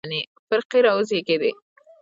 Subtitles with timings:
[0.47, 1.51] فرقې راوزېږېدې.